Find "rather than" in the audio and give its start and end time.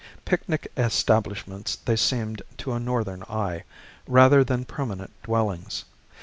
4.07-4.65